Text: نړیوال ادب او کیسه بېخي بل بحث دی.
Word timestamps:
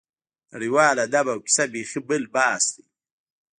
نړیوال 0.53 0.95
ادب 1.07 1.25
او 1.33 1.39
کیسه 1.45 1.63
بېخي 1.71 1.99
بل 2.07 2.23
بحث 2.35 2.65
دی. 2.75 2.83